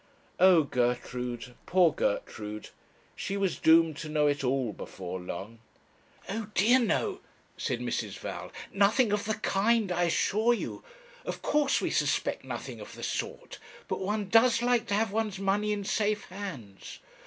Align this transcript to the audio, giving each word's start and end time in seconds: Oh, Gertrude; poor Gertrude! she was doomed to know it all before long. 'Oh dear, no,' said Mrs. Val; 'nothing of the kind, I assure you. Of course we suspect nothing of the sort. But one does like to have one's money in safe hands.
Oh, 0.39 0.63
Gertrude; 0.63 1.53
poor 1.67 1.91
Gertrude! 1.93 2.69
she 3.15 3.37
was 3.37 3.59
doomed 3.59 3.97
to 3.97 4.09
know 4.09 4.25
it 4.25 4.43
all 4.43 4.73
before 4.73 5.19
long. 5.19 5.59
'Oh 6.27 6.47
dear, 6.55 6.79
no,' 6.79 7.19
said 7.55 7.81
Mrs. 7.81 8.17
Val; 8.17 8.51
'nothing 8.73 9.13
of 9.13 9.25
the 9.25 9.35
kind, 9.35 9.91
I 9.91 10.05
assure 10.05 10.55
you. 10.55 10.83
Of 11.23 11.43
course 11.43 11.81
we 11.81 11.91
suspect 11.91 12.43
nothing 12.43 12.79
of 12.81 12.95
the 12.95 13.03
sort. 13.03 13.59
But 13.87 13.99
one 13.99 14.27
does 14.27 14.63
like 14.63 14.87
to 14.87 14.95
have 14.95 15.11
one's 15.11 15.37
money 15.37 15.71
in 15.71 15.83
safe 15.83 16.25
hands. 16.29 16.97